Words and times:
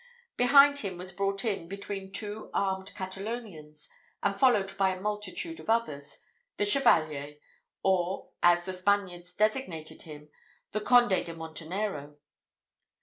Behind 0.35 0.79
him 0.79 0.97
was 0.97 1.11
brought 1.11 1.45
in, 1.45 1.67
between 1.67 2.11
two 2.11 2.49
armed 2.55 2.91
Catalonians, 2.95 3.87
and 4.23 4.35
followed 4.35 4.75
by 4.75 4.89
a 4.95 4.99
multitude 4.99 5.59
of 5.59 5.69
others, 5.69 6.17
the 6.57 6.65
Chevalier 6.65 7.35
or, 7.83 8.31
as 8.41 8.65
the 8.65 8.73
Spaniards 8.73 9.31
designated 9.31 10.01
him, 10.01 10.29
the 10.71 10.81
Conde 10.81 11.23
de 11.23 11.35
Montenero. 11.35 12.17